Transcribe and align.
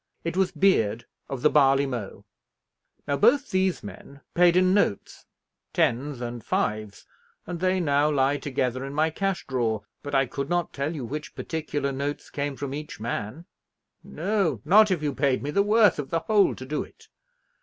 It 0.23 0.35
was 0.35 0.51
Beard, 0.51 1.05
of 1.29 1.43
the 1.43 1.49
Barley 1.51 1.85
Mow. 1.85 2.25
Now, 3.07 3.17
both 3.17 3.51
these 3.51 3.83
men 3.83 4.21
paid 4.33 4.57
in 4.57 4.73
notes, 4.73 5.27
tens 5.73 6.21
and 6.21 6.43
fives, 6.43 7.05
and 7.45 7.59
they 7.59 7.79
now 7.79 8.09
lie 8.09 8.37
together 8.37 8.83
in 8.83 8.95
my 8.95 9.11
cash 9.11 9.45
drawer; 9.45 9.83
but 10.01 10.15
I 10.15 10.25
could 10.25 10.49
not 10.49 10.73
tell 10.73 10.95
you 10.95 11.05
which 11.05 11.35
particular 11.35 11.91
notes 11.91 12.31
came 12.31 12.55
from 12.55 12.73
each 12.73 12.99
man 12.99 13.45
no, 14.03 14.59
not 14.65 14.89
if 14.89 15.03
you 15.03 15.13
paid 15.13 15.43
me 15.43 15.51
the 15.51 15.61
worth 15.61 15.99
of 15.99 16.09
the 16.09 16.21
whole 16.21 16.55
to 16.55 16.65
do 16.65 16.81
it. 16.81 17.07